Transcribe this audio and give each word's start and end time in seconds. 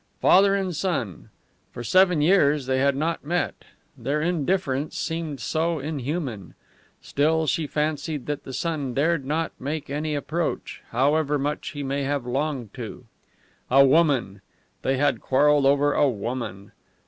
Father 0.19 0.55
and 0.55 0.75
son! 0.75 1.29
For 1.71 1.83
seven 1.83 2.21
years 2.21 2.65
they 2.65 2.79
had 2.79 2.95
not 2.95 3.23
met. 3.23 3.53
Their 3.95 4.19
indifference 4.19 4.97
seemed 4.97 5.39
so 5.39 5.77
inhuman! 5.77 6.55
Still, 7.03 7.45
she 7.45 7.67
fancied 7.67 8.25
that 8.25 8.43
the 8.43 8.51
son 8.51 8.95
dared 8.95 9.25
not 9.27 9.51
make 9.59 9.91
any 9.91 10.15
approach, 10.15 10.81
however 10.89 11.37
much 11.37 11.67
he 11.73 11.83
may 11.83 12.01
have 12.01 12.25
longed 12.25 12.73
to. 12.73 13.05
A 13.69 13.85
woman! 13.85 14.41
They 14.81 14.97
had 14.97 15.21
quarrelled 15.21 15.67
over 15.67 15.93
a 15.93 16.09
woman! 16.09 16.71